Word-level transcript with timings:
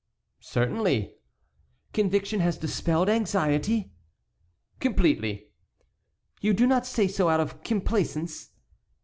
"Certainly." 0.39 1.13
"Conviction 1.93 2.39
has 2.39 2.57
dispelled 2.57 3.07
anxiety?" 3.07 3.91
"Completely." 4.79 5.51
"You 6.41 6.55
do 6.55 6.65
not 6.65 6.87
say 6.87 7.07
so 7.07 7.29
out 7.29 7.39
of 7.39 7.61
complaisance?" 7.61 8.49